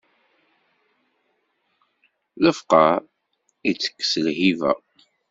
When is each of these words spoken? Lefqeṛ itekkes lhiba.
Lefqeṛ 2.43 2.93
itekkes 3.69 4.11
lhiba. 4.25 4.71